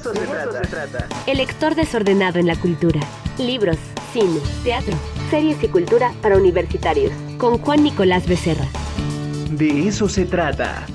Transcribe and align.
eso, 0.00 0.14
se, 0.14 0.66
trata. 0.66 1.08
El 1.26 1.38
lector 1.38 1.74
desordenado 1.74 2.38
en 2.38 2.46
la 2.46 2.56
cultura. 2.56 3.00
Libros, 3.38 3.76
cine, 4.12 4.40
teatro, 4.64 4.94
series 5.30 5.62
y 5.62 5.68
cultura 5.68 6.12
para 6.22 6.36
universitarios. 6.36 7.12
Con 7.38 7.58
Juan 7.58 7.82
Nicolás 7.82 8.26
Becerra. 8.26 8.66
De 9.50 9.88
eso 9.88 10.08
se 10.08 10.24
trata. 10.24 10.86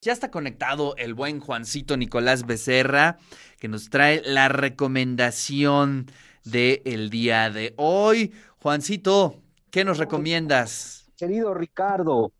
Ya 0.00 0.12
está 0.12 0.30
conectado 0.30 0.94
el 0.96 1.14
buen 1.14 1.40
Juancito 1.40 1.96
Nicolás 1.96 2.46
Becerra, 2.46 3.18
que 3.58 3.68
nos 3.68 3.88
trae 3.90 4.22
la 4.24 4.48
recomendación 4.48 6.06
del 6.44 7.10
día 7.10 7.50
de 7.50 7.74
hoy. 7.76 8.32
Juancito, 8.60 9.36
¿qué 9.70 9.84
nos 9.84 9.98
recomiendas? 9.98 11.10
Querido 11.16 11.54
Ricardo, 11.54 12.32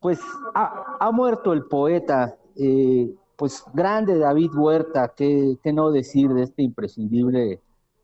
pues 0.00 0.18
ha, 0.54 1.10
muerto 1.12 1.52
el 1.52 1.64
poeta, 1.64 2.36
eh, 2.56 3.14
pues 3.36 3.64
grande 3.72 4.18
David 4.18 4.50
Huerta, 4.54 5.12
¿qué, 5.16 5.58
¿qué, 5.62 5.72
no 5.72 5.90
decir 5.90 6.32
de 6.32 6.42
este 6.42 6.62
imprescindible 6.62 7.60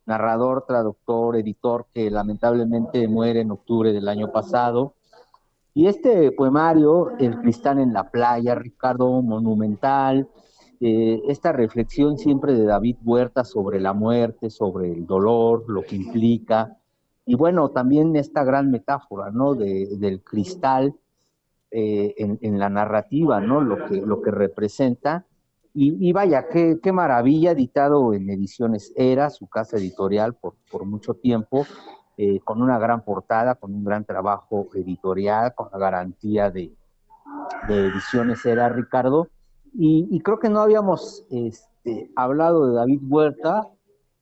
narrador, 0.06 0.64
traductor, 0.66 1.36
editor 1.36 1.86
que 1.92 2.10
lamentablemente 2.10 3.06
muere 3.08 3.40
en 3.40 3.50
octubre 3.50 3.92
del 3.92 4.08
año 4.08 4.32
pasado? 4.32 4.94
Y 5.74 5.86
este 5.86 6.32
poemario, 6.32 7.10
El 7.18 7.38
cristal 7.40 7.78
en 7.78 7.92
la 7.92 8.10
playa, 8.10 8.54
Ricardo, 8.54 9.22
monumental, 9.22 10.28
eh, 10.80 11.22
esta 11.28 11.52
reflexión 11.52 12.18
siempre 12.18 12.54
de 12.54 12.64
David 12.64 12.96
Huerta 13.04 13.44
sobre 13.44 13.80
la 13.80 13.92
muerte, 13.92 14.50
sobre 14.50 14.92
el 14.92 15.06
dolor, 15.06 15.64
lo 15.68 15.82
que 15.82 15.96
implica, 15.96 16.78
y 17.28 17.34
bueno, 17.34 17.68
también 17.68 18.16
esta 18.16 18.42
gran 18.42 18.70
metáfora, 18.70 19.30
¿no? 19.30 19.54
del 19.54 20.22
cristal 20.24 20.94
eh, 21.70 22.14
en, 22.16 22.58
la 22.58 22.70
narrativa, 22.70 23.40
¿no? 23.40 23.60
Lo 23.60 23.86
que, 23.86 24.00
lo 24.00 24.22
que 24.22 24.30
representa. 24.30 25.26
Y, 25.74 26.12
vaya, 26.12 26.48
qué, 26.48 26.92
maravilla, 26.92 27.52
editado 27.52 28.12
en 28.12 28.28
Ediciones 28.30 28.92
Era, 28.96 29.30
su 29.30 29.46
casa 29.46 29.76
editorial 29.76 30.34
por, 30.34 30.54
por 30.72 30.84
mucho 30.84 31.14
tiempo, 31.14 31.66
eh, 32.16 32.40
con 32.40 32.60
una 32.60 32.80
gran 32.80 33.04
portada, 33.04 33.54
con 33.54 33.72
un 33.72 33.84
gran 33.84 34.04
trabajo 34.04 34.68
editorial, 34.74 35.54
con 35.54 35.68
la 35.70 35.78
garantía 35.78 36.50
de, 36.50 36.74
ediciones 37.68 38.44
era 38.44 38.68
Ricardo. 38.70 39.28
Y, 39.72 40.18
creo 40.20 40.40
que 40.40 40.48
no 40.48 40.60
habíamos 40.60 41.24
este, 41.30 42.10
hablado 42.16 42.66
de 42.66 42.74
David 42.74 43.00
Huerta, 43.08 43.68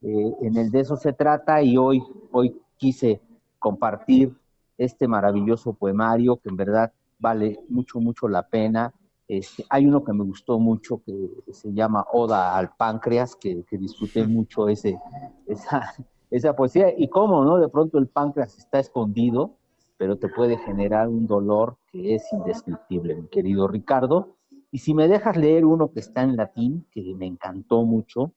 eh, 0.03 0.35
en 0.43 0.59
el 0.59 0.71
de 0.71 0.81
eso 0.81 0.97
se 0.97 1.15
trata, 1.15 1.63
y 1.63 1.79
hoy, 1.79 2.03
hoy 2.33 2.61
quise 2.77 3.23
compartir 3.59 4.37
este 4.77 5.09
maravilloso 5.09 5.73
poemario 5.73 6.37
que 6.37 6.51
en 6.51 6.57
verdad 6.57 6.93
vale 7.19 7.59
mucho, 7.69 8.01
mucho 8.01 8.29
la 8.29 8.47
pena. 8.47 8.93
Este, 9.29 9.65
hay 9.69 9.87
uno 9.87 10.05
que 10.05 10.13
me 10.13 10.25
gustó 10.25 10.59
mucho 10.59 11.03
que 11.05 11.53
se 11.53 11.73
llama 11.73 12.07
Oda 12.13 12.57
al 12.57 12.77
Páncreas, 12.77 13.35
que, 13.35 13.65
que 13.65 13.77
disfruté 13.77 14.27
mucho 14.27 14.69
ese, 14.69 14.99
esa, 15.47 15.95
esa 16.31 16.55
poesía 16.55 16.93
y 16.97 17.09
cómo, 17.09 17.45
¿no? 17.45 17.59
De 17.59 17.69
pronto 17.69 17.99
el 17.99 18.09
páncreas 18.09 18.59
está 18.59 18.79
escondido, 18.79 19.57
pero 19.97 20.17
te 20.19 20.29
puede 20.29 20.59
generar 20.59 21.09
un 21.09 21.27
dolor 21.27 21.77
que 21.91 22.15
es 22.15 22.25
indescriptible, 22.33 23.17
mi 23.17 23.29
querido 23.29 23.69
Ricardo. 23.69 24.37
Y 24.71 24.79
si 24.79 24.95
me 24.95 25.09
dejas 25.09 25.37
leer 25.37 25.65
uno 25.65 25.93
que 25.93 26.01
está 26.01 26.23
en 26.23 26.37
latín, 26.37 26.87
que 26.91 27.03
me 27.15 27.27
encantó 27.27 27.83
mucho, 27.85 28.33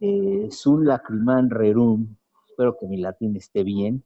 eh, 0.00 0.48
Sun 0.50 0.84
lacriman 0.86 1.50
rerum, 1.50 2.16
espero 2.48 2.76
que 2.78 2.86
mi 2.86 2.98
latín 2.98 3.36
esté 3.36 3.64
bien, 3.64 4.04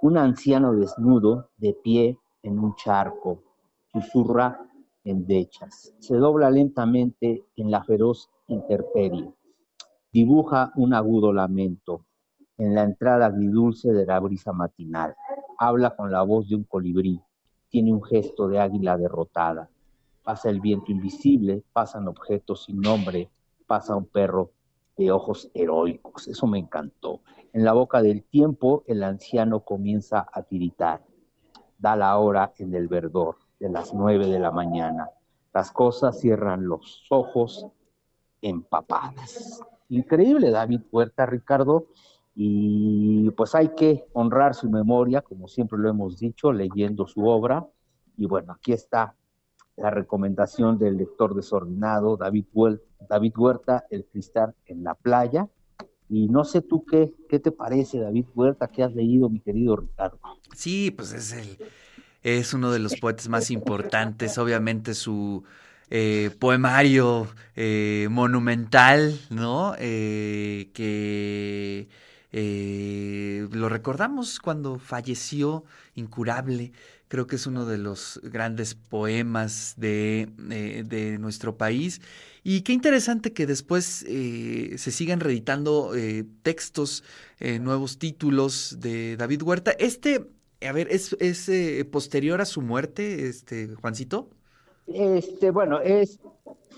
un 0.00 0.16
anciano 0.16 0.72
desnudo, 0.72 1.50
de 1.58 1.74
pie 1.74 2.18
en 2.42 2.58
un 2.58 2.74
charco, 2.74 3.42
susurra 3.92 4.58
en 5.04 5.26
dechas, 5.26 5.92
se 5.98 6.16
dobla 6.16 6.50
lentamente 6.50 7.44
en 7.56 7.70
la 7.70 7.84
feroz 7.84 8.30
interperie, 8.46 9.30
dibuja 10.12 10.72
un 10.76 10.94
agudo 10.94 11.32
lamento, 11.32 12.06
en 12.56 12.74
la 12.74 12.84
entrada 12.84 13.26
agridulce 13.26 13.92
de 13.92 14.06
la 14.06 14.20
brisa 14.20 14.52
matinal. 14.52 15.14
Habla 15.58 15.96
con 15.96 16.10
la 16.10 16.22
voz 16.22 16.48
de 16.48 16.56
un 16.56 16.64
colibrí, 16.64 17.20
tiene 17.68 17.92
un 17.92 18.02
gesto 18.02 18.48
de 18.48 18.60
águila 18.60 18.96
derrotada. 18.96 19.68
Pasa 20.22 20.48
el 20.50 20.60
viento 20.60 20.92
invisible, 20.92 21.64
pasan 21.72 22.08
objetos 22.08 22.64
sin 22.64 22.80
nombre, 22.80 23.28
pasa 23.66 23.96
un 23.96 24.06
perro 24.06 24.52
de 24.96 25.10
ojos 25.10 25.50
heroicos. 25.54 26.28
Eso 26.28 26.46
me 26.46 26.58
encantó. 26.58 27.20
En 27.52 27.64
la 27.64 27.72
boca 27.72 28.02
del 28.02 28.22
tiempo, 28.22 28.84
el 28.86 29.02
anciano 29.02 29.60
comienza 29.60 30.26
a 30.32 30.42
tiritar. 30.42 31.04
Da 31.78 31.96
la 31.96 32.16
hora 32.18 32.52
en 32.58 32.74
el 32.74 32.86
verdor 32.86 33.36
de 33.62 33.70
las 33.70 33.94
nueve 33.94 34.26
de 34.26 34.40
la 34.40 34.50
mañana. 34.50 35.08
Las 35.54 35.70
cosas 35.70 36.18
cierran 36.18 36.66
los 36.66 37.06
ojos 37.10 37.68
empapadas. 38.40 39.62
Increíble, 39.88 40.50
David 40.50 40.80
Puerta, 40.90 41.26
Ricardo 41.26 41.86
y 42.34 43.30
pues 43.30 43.54
hay 43.54 43.68
que 43.68 44.04
honrar 44.14 44.54
su 44.54 44.68
memoria, 44.68 45.20
como 45.20 45.46
siempre 45.46 45.78
lo 45.78 45.88
hemos 45.88 46.18
dicho, 46.18 46.52
leyendo 46.52 47.06
su 47.06 47.24
obra. 47.24 47.64
Y 48.16 48.26
bueno, 48.26 48.52
aquí 48.52 48.72
está 48.72 49.14
la 49.76 49.90
recomendación 49.90 50.76
del 50.76 50.96
lector 50.96 51.36
desordenado, 51.36 52.16
David, 52.16 52.46
David 53.08 53.32
Huerta, 53.36 53.86
El 53.90 54.06
cristal 54.06 54.56
en 54.66 54.82
la 54.82 54.94
playa. 54.94 55.48
Y 56.08 56.28
no 56.28 56.44
sé 56.44 56.62
tú 56.62 56.84
qué, 56.84 57.14
qué 57.28 57.38
te 57.38 57.52
parece, 57.52 58.00
David 58.00 58.26
Huerta, 58.34 58.66
qué 58.66 58.82
has 58.82 58.92
leído, 58.92 59.28
mi 59.28 59.38
querido 59.38 59.76
Ricardo. 59.76 60.18
Sí, 60.52 60.90
pues 60.90 61.12
es 61.12 61.32
el, 61.32 61.58
es 62.22 62.54
uno 62.54 62.70
de 62.70 62.78
los 62.78 62.96
poetas 63.00 63.28
más 63.28 63.50
importantes, 63.50 64.38
obviamente 64.38 64.94
su 64.94 65.44
eh, 65.90 66.30
poemario 66.38 67.28
eh, 67.56 68.08
monumental, 68.10 69.18
¿no? 69.30 69.74
Eh, 69.78 70.70
que 70.74 71.88
eh, 72.32 73.46
lo 73.52 73.68
recordamos 73.68 74.40
cuando 74.40 74.78
falleció 74.78 75.64
incurable. 75.94 76.72
Creo 77.08 77.26
que 77.26 77.36
es 77.36 77.46
uno 77.46 77.66
de 77.66 77.76
los 77.76 78.20
grandes 78.22 78.74
poemas 78.74 79.74
de, 79.76 80.30
eh, 80.50 81.16
nuestro 81.20 81.58
país. 81.58 82.00
Y 82.42 82.62
qué 82.62 82.72
interesante 82.72 83.34
que 83.34 83.46
después 83.46 84.04
eh, 84.08 84.74
se 84.78 84.90
sigan 84.90 85.20
reeditando 85.20 85.92
textos, 86.42 87.04
nuevos 87.60 87.98
títulos 87.98 88.76
de 88.80 89.16
David 89.16 89.42
Huerta. 89.42 89.72
Este, 89.72 90.26
a 90.66 90.72
ver, 90.72 90.88
¿es, 90.90 91.16
es 91.20 91.84
posterior 91.86 92.40
a 92.40 92.44
su 92.44 92.62
muerte, 92.62 93.28
este, 93.28 93.68
Juancito? 93.74 94.30
Este, 94.86 95.50
bueno, 95.50 95.80
es 95.80 96.18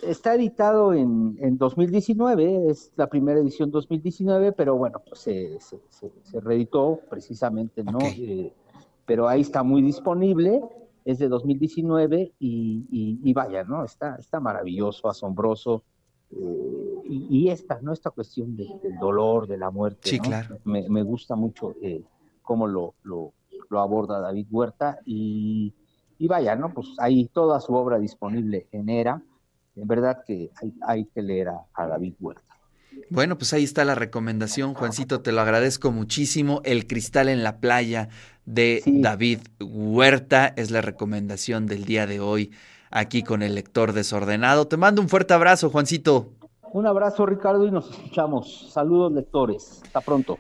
está 0.03 0.35
editado 0.35 0.93
en, 0.93 1.37
en, 1.41 1.59
2019, 1.59 2.71
es 2.71 2.93
la 2.97 3.09
primera 3.09 3.41
edición 3.41 3.71
2019, 3.71 4.53
pero 4.53 4.77
bueno, 4.77 5.01
pues 5.07 5.21
se, 5.21 5.59
se, 5.61 6.41
reeditó 6.41 7.01
precisamente, 7.09 7.83
¿no? 7.85 7.99
Eh, 8.01 8.53
pero 9.07 9.29
ahí 9.29 9.43
está 9.43 9.63
muy 9.63 9.83
disponible, 9.83 10.63
es 11.05 11.19
de 11.19 11.29
2019 11.29 12.33
y, 12.39 13.21
y, 13.23 13.33
vaya, 13.33 13.65
¿no? 13.65 13.85
Está, 13.85 14.17
está 14.17 14.41
maravilloso, 14.41 15.09
asombroso. 15.09 15.85
Eh, 16.31 17.03
y, 17.07 17.49
esta, 17.49 17.79
¿no? 17.83 17.93
Esta 17.93 18.11
cuestión 18.11 18.57
del 18.57 18.99
dolor, 18.99 19.47
de 19.47 19.59
la 19.59 19.71
muerte. 19.71 20.09
Sí, 20.09 20.19
claro. 20.19 20.59
Me, 20.65 20.89
me, 20.89 21.03
gusta 21.03 21.37
mucho 21.37 21.75
eh, 21.83 22.03
cómo 22.43 22.67
lo, 22.67 22.95
lo, 23.03 23.35
lo, 23.75 23.81
aborda 23.81 24.21
David 24.21 24.47
Huerta 24.51 24.99
y, 25.05 25.75
y 26.19 26.27
vaya, 26.27 26.57
¿no? 26.57 26.73
Pues 26.73 26.89
hay 26.99 27.27
toda 27.27 27.61
su 27.61 27.75
obra 27.75 27.99
disponible 27.99 28.69
en 28.73 28.89
ERA 28.89 29.23
en 29.77 29.89
verdad 29.89 30.23
que 30.27 30.51
hay, 30.87 31.07
que 31.07 31.23
leer 31.23 31.49
a, 31.49 31.87
David 31.87 32.15
Huerta. 32.21 32.43
Bueno, 33.11 33.37
pues 33.37 33.53
ahí 33.53 33.65
está 33.65 33.85
la 33.85 33.97
recomendación, 33.97 34.75
Juancito, 34.75 35.21
te 35.21 35.33
lo 35.33 35.41
agradezco 35.41 35.91
muchísimo. 35.91 36.61
El 36.65 36.87
cristal 36.87 37.29
en 37.29 37.43
la 37.43 37.59
playa 37.59 38.09
de 38.45 38.83
David 38.87 39.41
Huerta 39.61 40.53
es 40.57 40.71
la 40.71 40.81
recomendación 40.81 41.67
del 41.67 41.85
día 41.85 42.07
de 42.07 42.21
hoy 42.21 42.53
aquí 42.91 43.25
con 43.25 43.43
el 43.43 43.57
lector 43.57 43.93
desordenado. 43.93 44.69
Te 44.69 44.77
mando 44.77 45.03
un 45.03 45.09
fuerte 45.09 45.35
abrazo, 45.35 45.71
Juancito. 45.71 46.35
Un 46.73 46.87
abrazo, 46.87 47.27
Ricardo, 47.27 47.67
y 47.67 47.73
nos 47.73 47.91
escuchamos. 47.91 48.71
Saludos, 48.73 49.13
lectores. 49.13 49.81
Hasta 49.85 50.01
pronto. 50.01 50.39